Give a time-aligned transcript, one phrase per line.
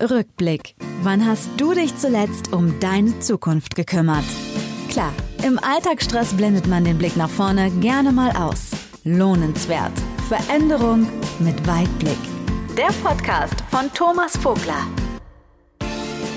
[0.00, 0.74] Rückblick.
[1.02, 4.24] Wann hast du dich zuletzt um deine Zukunft gekümmert?
[4.88, 5.12] Klar,
[5.44, 8.70] im Alltagsstress blendet man den Blick nach vorne gerne mal aus.
[9.04, 9.92] Lohnenswert.
[10.28, 11.06] Veränderung
[11.38, 12.18] mit Weitblick.
[12.76, 14.86] Der Podcast von Thomas Vogler.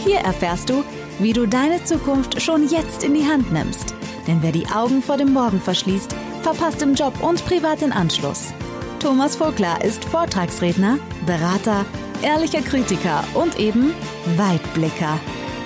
[0.03, 0.83] Hier erfährst du,
[1.19, 3.95] wie du deine Zukunft schon jetzt in die Hand nimmst.
[4.27, 8.53] Denn wer die Augen vor dem Morgen verschließt, verpasst im Job und privat den Anschluss.
[8.99, 11.85] Thomas Vogler ist Vortragsredner, Berater,
[12.21, 13.93] ehrlicher Kritiker und eben
[14.36, 15.19] Weitblicker.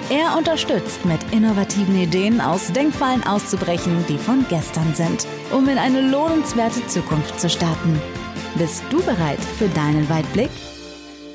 [0.10, 6.02] Er unterstützt mit innovativen Ideen aus Denkfallen auszubrechen, die von gestern sind, um in eine
[6.02, 8.02] lohnenswerte Zukunft zu starten.
[8.56, 10.50] Bist du bereit für deinen Weitblick?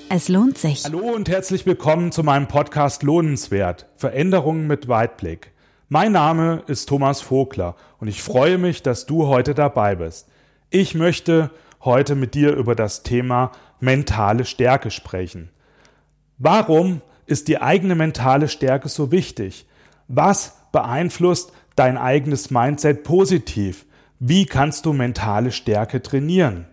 [0.08, 0.84] Es lohnt sich.
[0.84, 3.86] Hallo und herzlich willkommen zu meinem Podcast Lohnenswert.
[3.96, 5.52] Veränderungen mit Weitblick.
[5.88, 10.28] Mein Name ist Thomas Vogler und ich freue mich, dass du heute dabei bist.
[10.68, 11.50] Ich möchte
[11.84, 15.50] heute mit dir über das Thema mentale Stärke sprechen.
[16.38, 19.66] Warum ist die eigene mentale Stärke so wichtig?
[20.08, 23.86] Was beeinflusst dein eigenes Mindset positiv?
[24.18, 26.66] Wie kannst du mentale Stärke trainieren?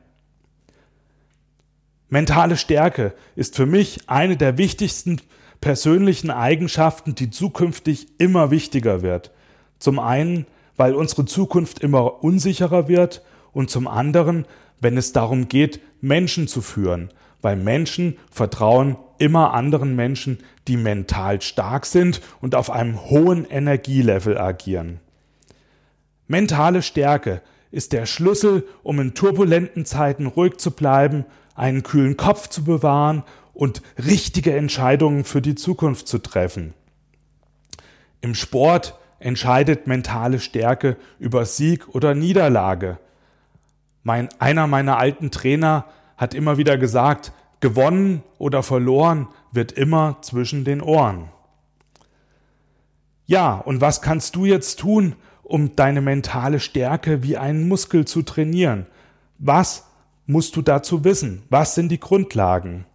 [2.09, 5.19] Mentale Stärke ist für mich eine der wichtigsten
[5.61, 9.31] persönlichen Eigenschaften, die zukünftig immer wichtiger wird.
[9.79, 13.23] Zum einen, weil unsere Zukunft immer unsicherer wird
[13.53, 14.45] und zum anderen,
[14.79, 17.09] wenn es darum geht, Menschen zu führen,
[17.41, 24.37] weil Menschen vertrauen immer anderen Menschen, die mental stark sind und auf einem hohen Energielevel
[24.37, 24.99] agieren.
[26.27, 32.47] Mentale Stärke ist der Schlüssel, um in turbulenten Zeiten ruhig zu bleiben, einen kühlen Kopf
[32.47, 36.73] zu bewahren und richtige Entscheidungen für die Zukunft zu treffen.
[38.21, 42.99] Im Sport entscheidet mentale Stärke über Sieg oder Niederlage.
[44.03, 45.85] Mein, einer meiner alten Trainer
[46.17, 51.29] hat immer wieder gesagt, gewonnen oder verloren wird immer zwischen den Ohren.
[53.25, 58.21] Ja, und was kannst du jetzt tun, um deine mentale Stärke wie einen Muskel zu
[58.21, 58.85] trainieren?
[59.39, 59.87] Was
[60.25, 61.43] musst du dazu wissen?
[61.49, 62.85] Was sind die Grundlagen?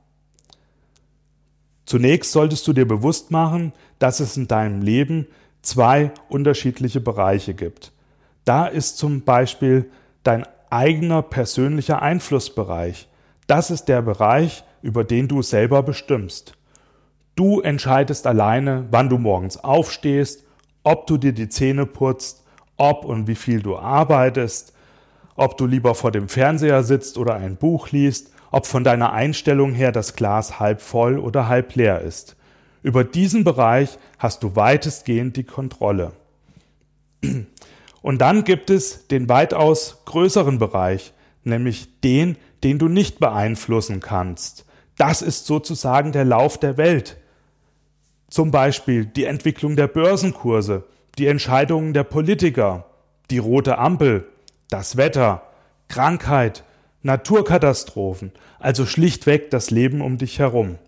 [1.87, 5.27] Zunächst solltest du dir bewusst machen, dass es in deinem Leben
[5.63, 7.93] zwei unterschiedliche Bereiche gibt.
[8.45, 9.91] Da ist zum Beispiel
[10.23, 13.09] dein eigener persönlicher Einflussbereich.
[13.47, 16.55] Das ist der Bereich, über den du selber bestimmst.
[17.35, 20.45] Du entscheidest alleine, wann du morgens aufstehst,
[20.83, 22.45] ob du dir die Zähne putzt,
[22.77, 24.73] ob und wie viel du arbeitest,
[25.37, 29.73] ob du lieber vor dem Fernseher sitzt oder ein Buch liest, ob von deiner Einstellung
[29.73, 32.37] her das Glas halb voll oder halb leer ist.
[32.83, 36.13] Über diesen Bereich hast du weitestgehend die Kontrolle.
[38.09, 41.13] Und dann gibt es den weitaus größeren Bereich,
[41.45, 44.65] nämlich den, den du nicht beeinflussen kannst.
[44.97, 47.19] Das ist sozusagen der Lauf der Welt.
[48.31, 50.85] Zum Beispiel die Entwicklung der Börsenkurse,
[51.19, 52.87] die Entscheidungen der Politiker,
[53.31, 54.27] die rote Ampel,
[54.71, 55.43] das Wetter,
[55.89, 56.65] Krankheit,
[57.03, 60.79] Naturkatastrophen, also schlichtweg das Leben um dich herum.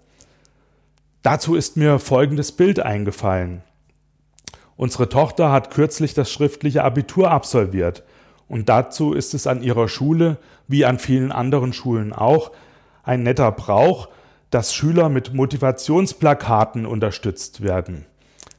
[1.21, 3.63] Dazu ist mir folgendes Bild eingefallen.
[4.81, 8.03] Unsere Tochter hat kürzlich das schriftliche Abitur absolviert
[8.49, 12.51] und dazu ist es an ihrer Schule, wie an vielen anderen Schulen auch,
[13.03, 14.09] ein netter Brauch,
[14.49, 18.07] dass Schüler mit Motivationsplakaten unterstützt werden.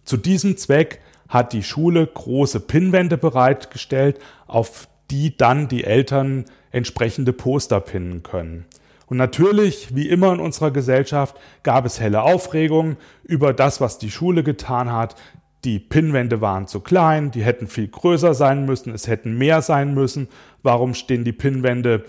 [0.06, 7.34] Zu diesem Zweck hat die Schule große Pinnwände bereitgestellt, auf die dann die Eltern entsprechende
[7.34, 8.68] Poster pinnen können.
[9.08, 14.12] Und natürlich, wie immer in unserer Gesellschaft, gab es helle Aufregung über das, was die
[14.12, 15.16] Schule getan hat,
[15.64, 19.94] die Pinnwände waren zu klein, die hätten viel größer sein müssen, es hätten mehr sein
[19.94, 20.28] müssen.
[20.64, 22.06] Warum stehen die Pinnwände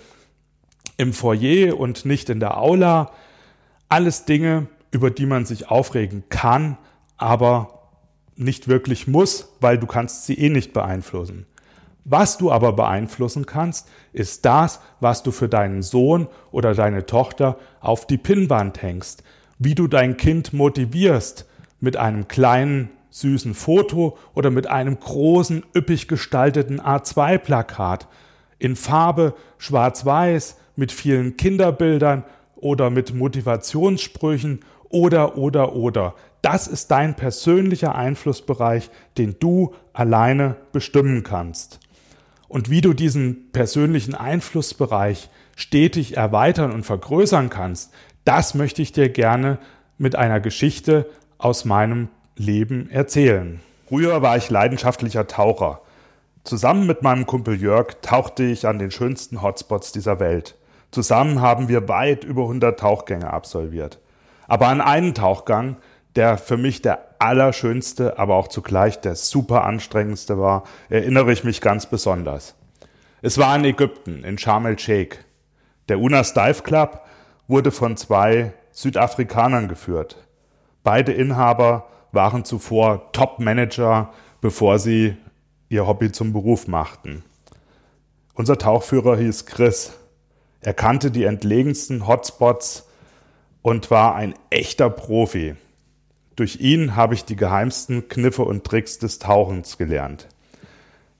[0.97, 3.13] im Foyer und nicht in der Aula?
[3.89, 6.79] Alles Dinge, über die man sich aufregen kann,
[7.19, 7.91] aber
[8.37, 11.47] nicht wirklich muss, weil du kannst sie eh nicht beeinflussen.
[12.05, 17.59] Was du aber beeinflussen kannst, ist das, was du für deinen Sohn oder deine Tochter
[17.81, 19.23] auf die Pinnwand hängst,
[19.59, 21.47] wie du dein Kind motivierst
[21.81, 28.09] mit einem kleinen süßen Foto oder mit einem großen, üppig gestalteten A2-Plakat
[28.59, 32.25] in Farbe schwarz-weiß mit vielen Kinderbildern
[32.57, 36.15] oder mit Motivationssprüchen oder oder oder.
[36.41, 41.81] Das ist dein persönlicher Einflussbereich, den du alleine bestimmen kannst.
[42.49, 47.93] Und wie du diesen persönlichen Einflussbereich stetig erweitern und vergrößern kannst,
[48.25, 49.59] das möchte ich dir gerne
[49.99, 53.61] mit einer Geschichte aus meinem Leben erzählen.
[53.89, 55.81] Früher war ich leidenschaftlicher Taucher.
[56.45, 60.57] Zusammen mit meinem Kumpel Jörg tauchte ich an den schönsten Hotspots dieser Welt.
[60.91, 63.99] Zusammen haben wir weit über 100 Tauchgänge absolviert.
[64.49, 65.77] Aber an einen Tauchgang,
[66.17, 71.61] der für mich der allerschönste, aber auch zugleich der super anstrengendste war, erinnere ich mich
[71.61, 72.55] ganz besonders.
[73.23, 75.19] Es war in Ägypten, in Sharm el-Sheikh.
[75.89, 77.03] Der Unas Dive Club
[77.47, 80.17] wurde von zwei Südafrikanern geführt.
[80.83, 85.17] Beide Inhaber waren zuvor Top-Manager, bevor sie
[85.69, 87.25] ihr Hobby zum Beruf machten.
[88.35, 89.93] Unser Tauchführer hieß Chris.
[90.61, 92.89] Er kannte die entlegensten Hotspots
[93.63, 95.57] und war ein echter Profi.
[96.37, 100.29] Durch ihn habe ich die geheimsten Kniffe und Tricks des Tauchens gelernt.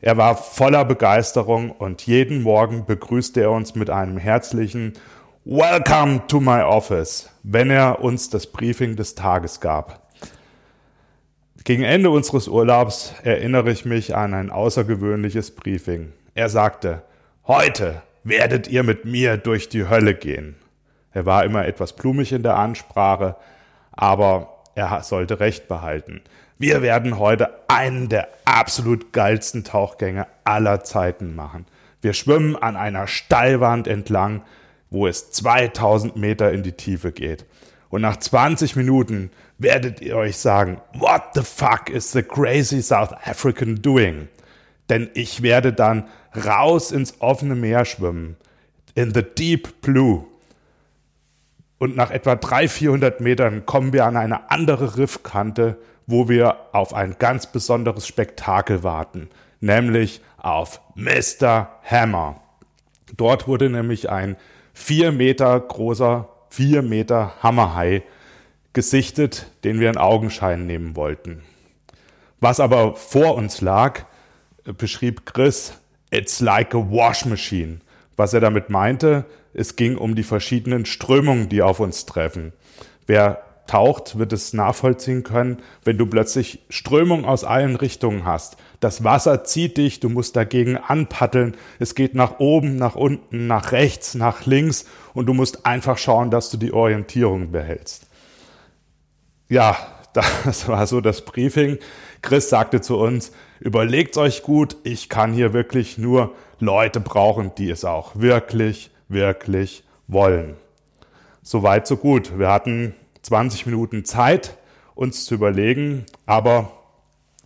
[0.01, 4.95] Er war voller Begeisterung und jeden Morgen begrüßte er uns mit einem herzlichen
[5.45, 10.02] Welcome to my office, wenn er uns das Briefing des Tages gab.
[11.65, 16.13] Gegen Ende unseres Urlaubs erinnere ich mich an ein außergewöhnliches Briefing.
[16.35, 17.03] Er sagte,
[17.47, 20.57] heute werdet ihr mit mir durch die Hölle gehen.
[21.13, 23.37] Er war immer etwas blumig in der Ansprache,
[23.93, 26.23] aber er sollte Recht behalten.
[26.59, 31.67] Wir werden heute einen der absolut geilsten Tauchgänge aller Zeiten machen.
[32.01, 34.43] Wir schwimmen an einer Steilwand entlang,
[34.91, 37.47] wo es 2000 Meter in die Tiefe geht.
[37.93, 43.13] Und nach 20 Minuten werdet ihr euch sagen, what the fuck is the crazy South
[43.25, 44.27] African doing?
[44.91, 46.09] Denn ich werde dann
[46.45, 48.37] raus ins offene Meer schwimmen,
[48.97, 50.25] in the deep blue.
[51.79, 56.95] Und nach etwa 300, 400 Metern kommen wir an eine andere Riffkante wo wir auf
[56.95, 59.29] ein ganz besonderes Spektakel warten,
[59.61, 61.69] nämlich auf Mr.
[61.85, 62.41] Hammer.
[63.17, 64.37] Dort wurde nämlich ein
[64.73, 68.03] vier Meter großer, vier Meter Hammerhai
[68.75, 71.43] gesichtet, den wir in Augenschein nehmen wollten.
[72.41, 74.05] Was aber vor uns lag,
[74.65, 75.73] beschrieb Chris,
[76.11, 77.81] it's like a wash machine.
[78.17, 82.53] Was er damit meinte, es ging um die verschiedenen Strömungen, die auf uns treffen.
[83.07, 88.57] Wer taucht, wird es nachvollziehen können, wenn du plötzlich Strömung aus allen Richtungen hast.
[88.81, 91.57] Das Wasser zieht dich, du musst dagegen anpaddeln.
[91.79, 96.31] Es geht nach oben, nach unten, nach rechts, nach links und du musst einfach schauen,
[96.31, 98.07] dass du die Orientierung behältst.
[99.49, 99.77] Ja,
[100.13, 101.79] das war so das Briefing.
[102.21, 107.71] Chris sagte zu uns, überlegt euch gut, ich kann hier wirklich nur Leute brauchen, die
[107.71, 110.57] es auch wirklich, wirklich wollen.
[111.43, 112.39] Soweit, so gut.
[112.39, 114.57] Wir hatten 20 Minuten Zeit,
[114.95, 116.73] uns zu überlegen, aber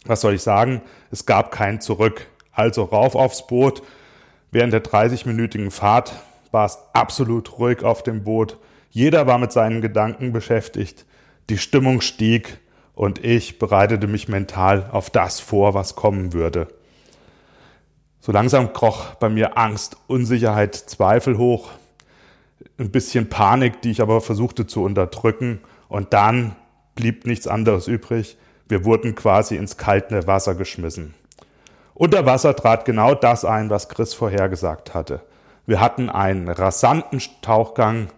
[0.05, 2.27] was soll ich sagen, es gab kein Zurück.
[2.53, 3.83] Also rauf aufs Boot.
[4.51, 6.15] Während der 30-minütigen Fahrt
[6.53, 8.57] war es absolut ruhig auf dem Boot.
[8.91, 11.05] Jeder war mit seinen Gedanken beschäftigt.
[11.51, 12.59] Die Stimmung stieg
[12.95, 16.69] und ich bereitete mich mental auf das vor, was kommen würde.
[18.21, 21.71] So langsam kroch bei mir Angst, Unsicherheit, Zweifel hoch
[22.79, 25.61] ein bisschen Panik, die ich aber versuchte zu unterdrücken.
[25.89, 26.57] Und dann
[26.95, 28.37] blieb nichts anderes übrig.
[28.69, 31.15] Wir wurden quasi ins kalte Wasser geschmissen.
[31.95, 35.23] Unter Wasser trat genau das ein, was Chris vorhergesagt hatte.
[35.67, 38.09] Wir hatten einen rasanten Tauchgang,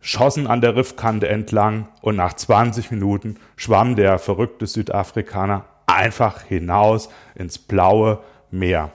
[0.00, 7.08] schossen an der Riffkante entlang und nach 20 Minuten schwamm der verrückte Südafrikaner einfach hinaus
[7.34, 8.20] ins blaue
[8.50, 8.90] Meer.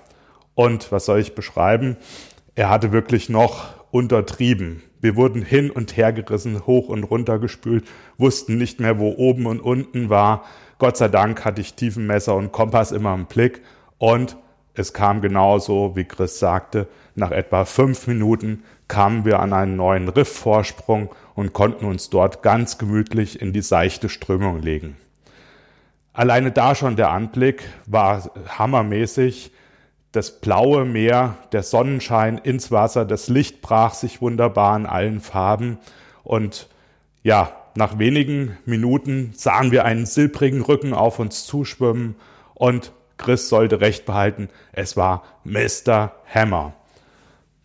[0.53, 1.97] Und was soll ich beschreiben?
[2.55, 4.83] Er hatte wirklich noch untertrieben.
[4.99, 7.85] Wir wurden hin und her gerissen, hoch und runter gespült,
[8.17, 10.43] wussten nicht mehr, wo oben und unten war.
[10.79, 13.61] Gott sei Dank hatte ich Tiefenmesser und Kompass immer im Blick
[13.97, 14.35] und
[14.73, 16.89] es kam genauso, wie Chris sagte.
[17.15, 22.77] Nach etwa fünf Minuten kamen wir an einen neuen Riffvorsprung und konnten uns dort ganz
[22.77, 24.97] gemütlich in die seichte Strömung legen.
[26.11, 29.53] Alleine da schon der Anblick war hammermäßig
[30.15, 35.77] das blaue Meer, der Sonnenschein ins Wasser, das Licht brach sich wunderbar in allen Farben
[36.23, 36.67] und
[37.23, 42.15] ja, nach wenigen Minuten sahen wir einen silbrigen Rücken auf uns zuschwimmen
[42.53, 46.13] und Chris sollte recht behalten, es war Mr.
[46.33, 46.73] Hammer.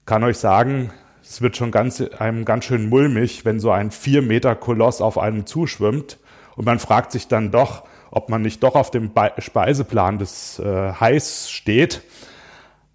[0.06, 0.90] Kann euch sagen,
[1.22, 5.18] es wird schon ganz, einem ganz schön mulmig, wenn so ein vier Meter Koloss auf
[5.18, 6.18] einem zuschwimmt
[6.56, 10.92] und man fragt sich dann doch, ob man nicht doch auf dem Speiseplan des äh,
[10.94, 12.02] Hais steht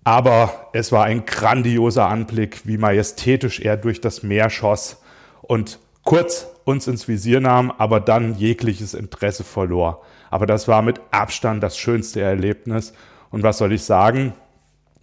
[0.05, 5.01] aber es war ein grandioser Anblick, wie majestätisch er durch das Meer schoss
[5.41, 10.03] und kurz uns ins Visier nahm, aber dann jegliches Interesse verlor.
[10.29, 12.93] Aber das war mit Abstand das schönste Erlebnis.
[13.31, 14.33] Und was soll ich sagen?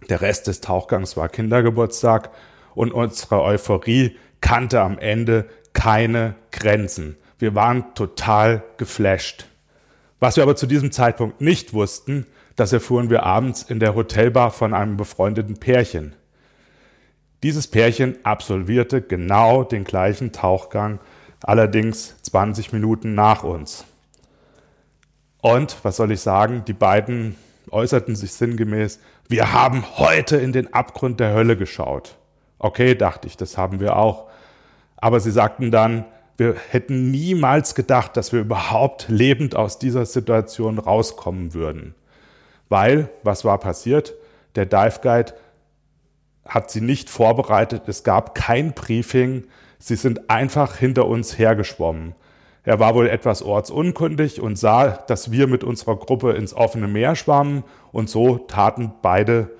[0.09, 2.31] Der Rest des Tauchgangs war Kindergeburtstag
[2.73, 7.17] und unsere Euphorie kannte am Ende keine Grenzen.
[7.39, 9.47] Wir waren total geflasht.
[10.19, 14.51] Was wir aber zu diesem Zeitpunkt nicht wussten, das erfuhren wir abends in der Hotelbar
[14.51, 16.13] von einem befreundeten Pärchen.
[17.41, 20.99] Dieses Pärchen absolvierte genau den gleichen Tauchgang
[21.41, 23.85] allerdings 20 Minuten nach uns.
[25.41, 27.35] Und was soll ich sagen, die beiden
[27.69, 32.17] äußerten sich sinngemäß, wir haben heute in den Abgrund der Hölle geschaut.
[32.59, 34.29] Okay, dachte ich, das haben wir auch.
[34.95, 36.05] Aber sie sagten dann,
[36.37, 41.93] wir hätten niemals gedacht, dass wir überhaupt lebend aus dieser Situation rauskommen würden.
[42.73, 44.15] Weil, was war passiert?
[44.55, 45.33] Der Dive Guide
[46.43, 49.43] hat sie nicht vorbereitet, es gab kein Briefing,
[49.77, 52.15] sie sind einfach hinter uns hergeschwommen.
[52.63, 57.15] Er war wohl etwas ortsunkundig und sah, dass wir mit unserer Gruppe ins offene Meer
[57.15, 59.51] schwammen und so taten beide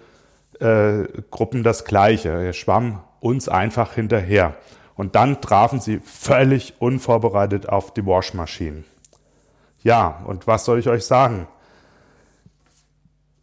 [0.60, 2.30] äh, Gruppen das Gleiche.
[2.30, 4.56] Er schwamm uns einfach hinterher.
[4.96, 8.86] Und dann trafen sie völlig unvorbereitet auf die Waschmaschinen.
[9.84, 11.48] Ja, und was soll ich euch sagen?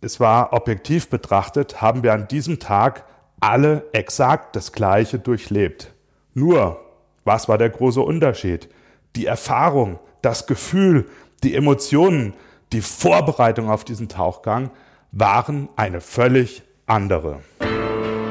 [0.01, 3.05] Es war objektiv betrachtet, haben wir an diesem Tag
[3.41, 5.93] alle exakt das Gleiche durchlebt.
[6.35, 6.81] Nur,
[7.25, 8.69] was war der große Unterschied?
[9.17, 11.07] die Erfahrung, das Gefühl,
[11.43, 12.35] die Emotionen,
[12.73, 14.71] die Vorbereitung auf diesen Tauchgang
[15.13, 17.41] waren eine völlig andere.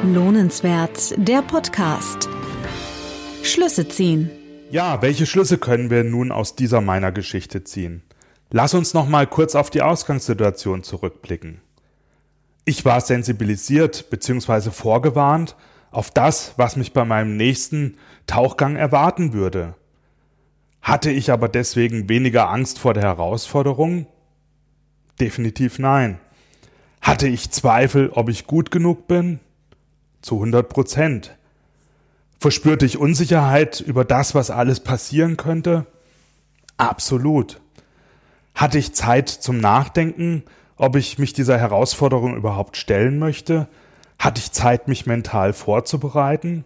[0.03, 2.29] Lohnenswert, der Podcast.
[3.43, 4.29] Schlüsse ziehen.
[4.71, 8.03] Ja, welche Schlüsse können wir nun aus dieser meiner Geschichte ziehen?
[8.51, 11.61] Lass uns noch mal kurz auf die Ausgangssituation zurückblicken.
[12.65, 14.71] Ich war sensibilisiert bzw.
[14.71, 15.55] vorgewarnt
[15.91, 19.75] auf das, was mich bei meinem nächsten Tauchgang erwarten würde.
[20.81, 24.07] Hatte ich aber deswegen weniger Angst vor der Herausforderung?
[25.19, 26.19] Definitiv nein.
[27.01, 29.39] Hatte ich Zweifel, ob ich gut genug bin?
[30.21, 31.37] Zu 100 Prozent.
[32.39, 35.85] Verspürte ich Unsicherheit über das, was alles passieren könnte?
[36.77, 37.59] Absolut.
[38.55, 40.43] Hatte ich Zeit zum Nachdenken,
[40.75, 43.67] ob ich mich dieser Herausforderung überhaupt stellen möchte?
[44.17, 46.65] Hatte ich Zeit, mich mental vorzubereiten?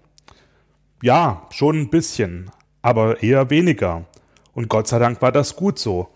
[1.02, 2.50] Ja, schon ein bisschen,
[2.82, 4.06] aber eher weniger.
[4.54, 6.10] Und Gott sei Dank war das gut so.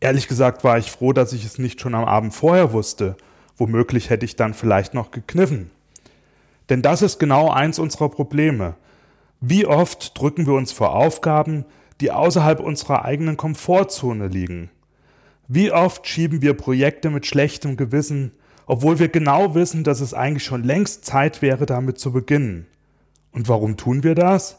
[0.00, 3.16] Ehrlich gesagt war ich froh, dass ich es nicht schon am Abend vorher wusste.
[3.56, 5.70] Womöglich hätte ich dann vielleicht noch gekniffen.
[6.68, 8.74] Denn das ist genau eins unserer Probleme.
[9.40, 11.64] Wie oft drücken wir uns vor Aufgaben,
[12.00, 14.70] die außerhalb unserer eigenen Komfortzone liegen?
[15.48, 18.32] Wie oft schieben wir Projekte mit schlechtem Gewissen,
[18.66, 22.66] obwohl wir genau wissen, dass es eigentlich schon längst Zeit wäre, damit zu beginnen?
[23.32, 24.58] Und warum tun wir das?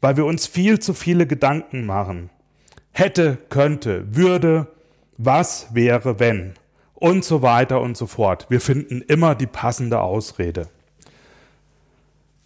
[0.00, 2.30] weil wir uns viel zu viele Gedanken machen.
[2.92, 4.68] Hätte, könnte, würde,
[5.16, 6.54] was wäre, wenn
[6.94, 8.46] und so weiter und so fort.
[8.48, 10.68] Wir finden immer die passende Ausrede.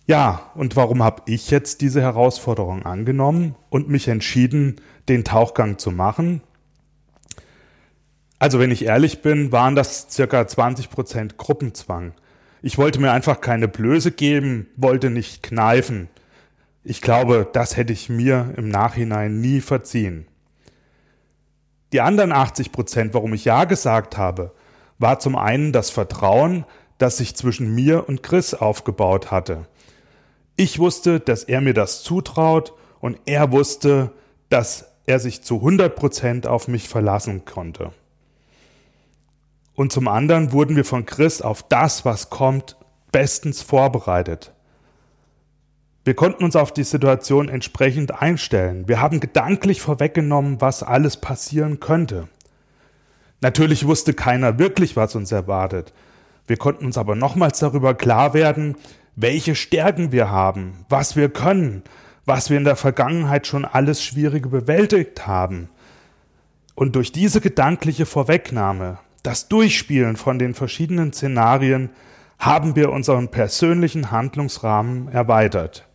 [0.06, 4.76] Ja, und warum habe ich jetzt diese Herausforderung angenommen und mich entschieden,
[5.08, 6.42] den Tauchgang zu machen?
[8.44, 12.12] Also wenn ich ehrlich bin, waren das circa 20 Prozent Gruppenzwang.
[12.60, 16.10] Ich wollte mir einfach keine Blöße geben, wollte nicht kneifen.
[16.82, 20.26] Ich glaube, das hätte ich mir im Nachhinein nie verziehen.
[21.94, 24.52] Die anderen 80 Prozent, warum ich Ja gesagt habe,
[24.98, 26.66] war zum einen das Vertrauen,
[26.98, 29.68] das sich zwischen mir und Chris aufgebaut hatte.
[30.56, 34.12] Ich wusste, dass er mir das zutraut und er wusste,
[34.50, 37.92] dass er sich zu 100 Prozent auf mich verlassen konnte.
[39.74, 42.76] Und zum anderen wurden wir von Chris auf das, was kommt,
[43.12, 44.52] bestens vorbereitet.
[46.04, 48.86] Wir konnten uns auf die Situation entsprechend einstellen.
[48.88, 52.28] Wir haben gedanklich vorweggenommen, was alles passieren könnte.
[53.40, 55.92] Natürlich wusste keiner wirklich, was uns erwartet.
[56.46, 58.76] Wir konnten uns aber nochmals darüber klar werden,
[59.16, 61.82] welche Stärken wir haben, was wir können,
[62.26, 65.70] was wir in der Vergangenheit schon alles Schwierige bewältigt haben.
[66.74, 71.90] Und durch diese gedankliche Vorwegnahme, das Durchspielen von den verschiedenen Szenarien,
[72.38, 75.88] haben wir unseren persönlichen Handlungsrahmen erweitert.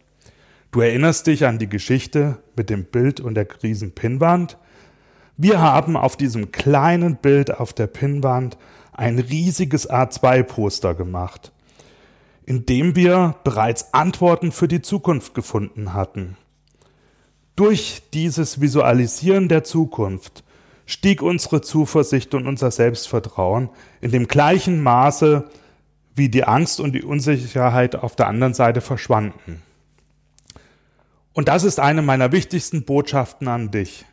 [0.71, 4.57] Du erinnerst dich an die Geschichte mit dem Bild und der Riesenpinnwand?
[5.37, 8.57] Wir haben auf diesem kleinen Bild auf der Pinnwand
[8.91, 11.51] ein riesiges A2-Poster gemacht,
[12.45, 16.35] in dem wir bereits Antworten für die Zukunft gefunden hatten.
[17.55, 20.43] Durch dieses Visualisieren der Zukunft
[20.89, 23.69] stieg unsere Zuversicht und unser Selbstvertrauen
[24.01, 25.47] in dem gleichen Maße,
[26.15, 29.61] wie die Angst und die Unsicherheit auf der anderen Seite verschwanden.
[31.33, 34.05] Und das ist eine meiner wichtigsten Botschaften an dich.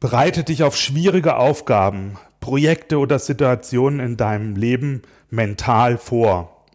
[0.00, 6.66] Bereite dich auf schwierige Aufgaben, Projekte oder Situationen in deinem Leben mental vor.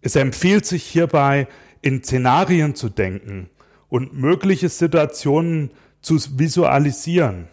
[0.00, 1.48] Es empfiehlt sich hierbei,
[1.82, 3.50] in Szenarien zu denken
[3.90, 7.48] und mögliche Situationen zu visualisieren,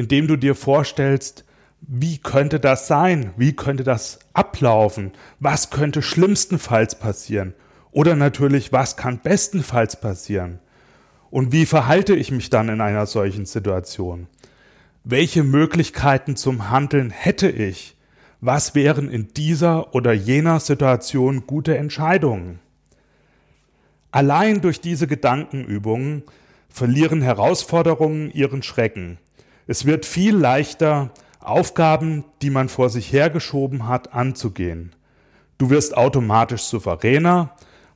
[0.00, 1.44] indem du dir vorstellst,
[1.82, 3.34] wie könnte das sein?
[3.36, 5.12] Wie könnte das ablaufen?
[5.40, 7.52] Was könnte schlimmstenfalls passieren?
[7.90, 10.58] Oder natürlich, was kann bestenfalls passieren?
[11.30, 14.26] Und wie verhalte ich mich dann in einer solchen Situation?
[15.04, 17.94] Welche Möglichkeiten zum Handeln hätte ich?
[18.40, 22.58] Was wären in dieser oder jener Situation gute Entscheidungen?
[24.12, 26.22] Allein durch diese Gedankenübungen
[26.70, 29.18] verlieren Herausforderungen ihren Schrecken.
[29.66, 34.94] Es wird viel leichter, Aufgaben, die man vor sich hergeschoben hat, anzugehen.
[35.56, 37.50] Du wirst automatisch souveräner,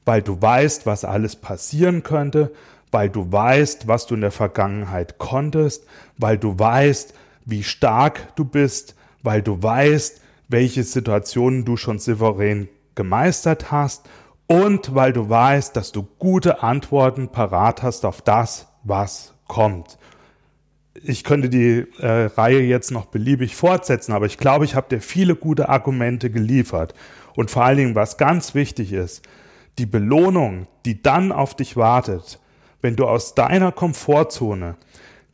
[0.05, 2.53] weil du weißt, was alles passieren könnte,
[2.91, 5.85] weil du weißt, was du in der Vergangenheit konntest,
[6.17, 12.69] weil du weißt, wie stark du bist, weil du weißt, welche Situationen du schon souverän
[12.95, 14.09] gemeistert hast
[14.47, 19.99] und weil du weißt, dass du gute Antworten parat hast auf das, was kommt.
[21.03, 25.01] Ich könnte die äh, Reihe jetzt noch beliebig fortsetzen, aber ich glaube, ich habe dir
[25.01, 26.95] viele gute Argumente geliefert.
[27.35, 29.23] Und vor allen Dingen, was ganz wichtig ist,
[29.79, 32.39] die Belohnung, die dann auf dich wartet,
[32.81, 34.77] wenn du aus deiner Komfortzone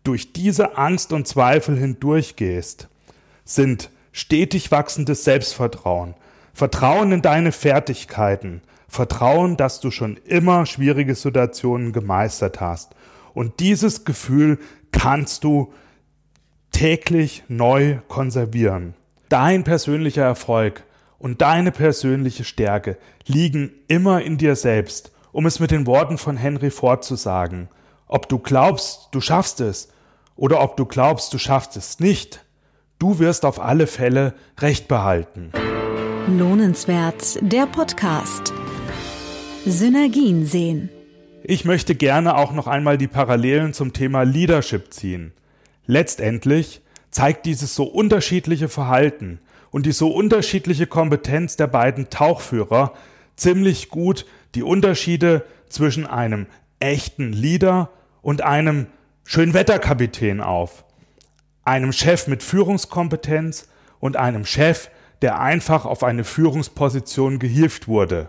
[0.02, 2.88] durch diese Angst und Zweifel hindurchgehst,
[3.44, 6.14] sind stetig wachsendes Selbstvertrauen,
[6.54, 12.94] Vertrauen in deine Fertigkeiten, Vertrauen, dass du schon immer schwierige Situationen gemeistert hast.
[13.34, 14.58] Und dieses Gefühl
[14.92, 15.72] kannst du
[16.72, 18.94] täglich neu konservieren.
[19.28, 20.84] Dein persönlicher Erfolg
[21.18, 26.36] und deine persönliche Stärke liegen immer in dir selbst um es mit den Worten von
[26.36, 27.68] Henry Ford zu sagen,
[28.06, 29.88] ob du glaubst, du schaffst es,
[30.36, 32.44] oder ob du glaubst, du schaffst es nicht,
[32.98, 35.52] du wirst auf alle Fälle Recht behalten.
[36.26, 38.52] Lohnenswert, der Podcast.
[39.66, 40.88] Synergien sehen.
[41.50, 45.32] Ich möchte gerne auch noch einmal die Parallelen zum Thema Leadership ziehen.
[45.84, 46.80] Letztendlich
[47.10, 49.40] zeigt dieses so unterschiedliche Verhalten
[49.72, 52.92] und die so unterschiedliche Kompetenz der beiden Tauchführer
[53.34, 56.46] ziemlich gut die Unterschiede zwischen einem
[56.78, 57.90] echten Leader
[58.22, 58.86] und einem
[59.24, 60.84] Schönwetterkapitän auf.
[61.64, 63.66] Einem Chef mit Führungskompetenz
[63.98, 64.88] und einem Chef,
[65.20, 68.28] der einfach auf eine Führungsposition gehievt wurde.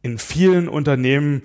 [0.00, 1.42] In vielen Unternehmen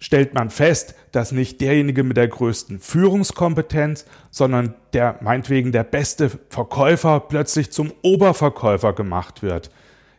[0.00, 6.30] stellt man fest, dass nicht derjenige mit der größten Führungskompetenz, sondern der meinetwegen der beste
[6.48, 9.70] Verkäufer plötzlich zum Oberverkäufer gemacht wird.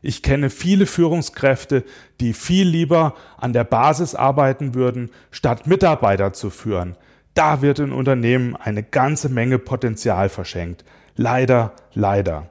[0.01, 1.83] Ich kenne viele Führungskräfte,
[2.19, 6.95] die viel lieber an der Basis arbeiten würden, statt Mitarbeiter zu führen.
[7.33, 10.85] Da wird in Unternehmen eine ganze Menge Potenzial verschenkt.
[11.15, 12.49] Leider, leider.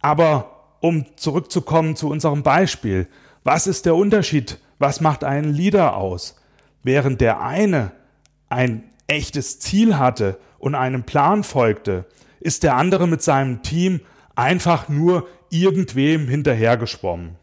[0.00, 3.06] Aber um zurückzukommen zu unserem Beispiel,
[3.44, 4.58] was ist der Unterschied?
[4.78, 6.36] Was macht einen Leader aus?
[6.82, 7.92] Während der eine
[8.48, 12.06] ein echtes Ziel hatte und einem Plan folgte,
[12.40, 14.00] ist der andere mit seinem Team
[14.34, 17.36] einfach nur irgendwem hinterhergeschwommen.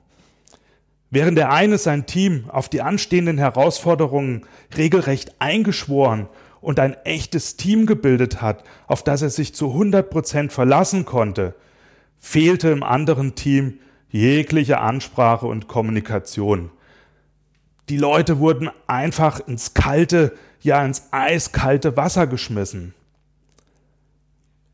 [1.12, 4.46] Während der eine sein Team auf die anstehenden Herausforderungen
[4.78, 6.28] regelrecht eingeschworen
[6.62, 11.56] und ein echtes Team gebildet hat, auf das er sich zu 100 Prozent verlassen konnte,
[12.20, 13.80] fehlte im anderen Team
[14.10, 16.72] jegliche Ansprache und Kommunikation.
[17.90, 22.94] Die Leute wurden einfach ins kalte, ja ins eiskalte Wasser geschmissen.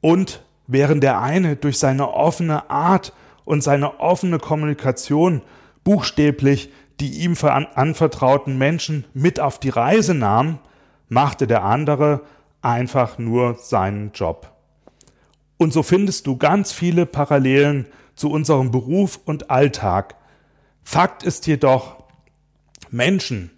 [0.02, 3.14] Und während der eine durch seine offene Art
[3.46, 5.42] und seine offene Kommunikation
[5.84, 10.60] buchstäblich die ihm anvertrauten Menschen mit auf die Reise nahm,
[11.10, 12.22] machte der andere
[12.62, 14.52] einfach nur seinen Job.
[15.58, 20.16] Und so findest du ganz viele Parallelen zu unserem Beruf und Alltag.
[20.84, 22.04] Fakt ist jedoch,
[22.90, 23.52] Menschen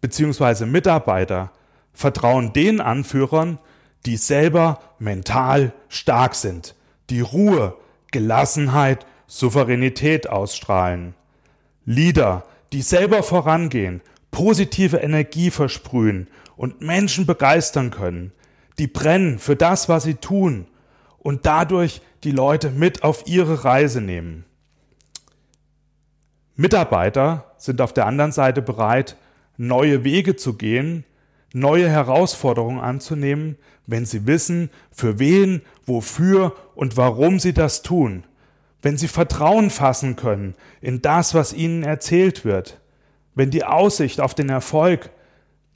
[0.00, 0.66] bzw.
[0.66, 1.52] Mitarbeiter
[1.92, 3.58] vertrauen den Anführern,
[4.06, 6.74] die selber mental stark sind,
[7.10, 7.76] die Ruhe,
[8.10, 11.14] Gelassenheit, Souveränität ausstrahlen.
[11.84, 18.32] Lieder, die selber vorangehen, positive Energie versprühen und Menschen begeistern können,
[18.78, 20.66] die brennen für das, was sie tun
[21.28, 24.46] und dadurch die Leute mit auf ihre Reise nehmen.
[26.56, 29.18] Mitarbeiter sind auf der anderen Seite bereit,
[29.58, 31.04] neue Wege zu gehen,
[31.52, 38.24] neue Herausforderungen anzunehmen, wenn sie wissen, für wen, wofür und warum sie das tun,
[38.80, 42.80] wenn sie Vertrauen fassen können in das, was ihnen erzählt wird,
[43.34, 45.10] wenn die Aussicht auf den Erfolg,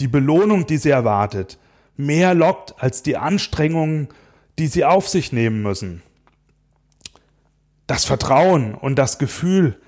[0.01, 1.59] die Belohnung, die sie erwartet,
[1.99, 4.09] mehr lockt als die Anstrengungen,
[4.59, 6.03] die sie auf sich nehmen müssen.
[7.87, 9.81] Das Vertrauen und das Gefühl,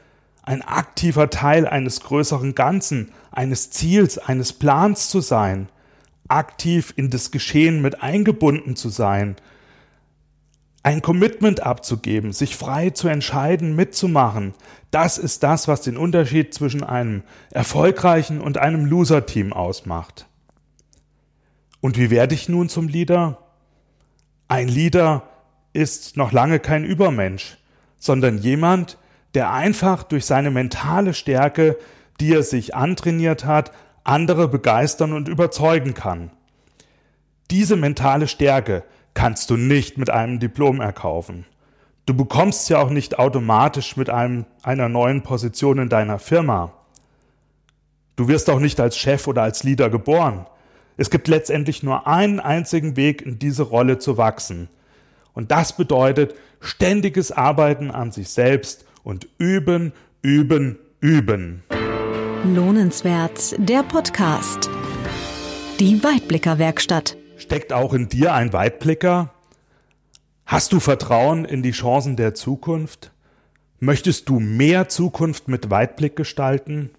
[0.43, 5.69] ein aktiver Teil eines größeren Ganzen, eines Ziels, eines Plans zu sein,
[6.29, 9.37] aktiv in das Geschehen mit eingebunden zu sein,
[10.83, 14.53] ein Commitment abzugeben, sich frei zu entscheiden, mitzumachen,
[14.91, 20.27] das ist das, was den Unterschied zwischen einem erfolgreichen und einem Loser-Team ausmacht.
[21.81, 23.44] Und wie werde ich nun zum Leader?
[24.49, 25.23] Ein Leader
[25.73, 27.59] ist noch lange kein Übermensch,
[27.99, 28.99] sondern jemand,
[29.35, 31.77] der einfach durch seine mentale Stärke,
[32.21, 33.73] die er sich antrainiert hat,
[34.05, 36.31] andere begeistern und überzeugen kann.
[37.51, 41.47] Diese mentale Stärke kannst du nicht mit einem Diplom erkaufen.
[42.07, 46.73] Du bekommst sie auch nicht automatisch mit einem, einer neuen Position in deiner Firma.
[48.17, 50.47] Du wirst auch nicht als Chef oder als Leader geboren.
[50.97, 54.69] Es gibt letztendlich nur einen einzigen Weg, in diese Rolle zu wachsen.
[55.33, 61.65] Und das bedeutet ständiges Arbeiten an sich selbst und üben, üben, üben.
[62.45, 64.71] Lohnenswert, der Podcast.
[65.81, 67.17] Die Weitblicker-Werkstatt.
[67.39, 69.35] Steckt auch in dir ein Weitblicker?
[70.47, 73.11] Hast du Vertrauen in die Chancen der Zukunft?
[73.81, 76.91] Möchtest du mehr Zukunft mit Weitblick gestalten?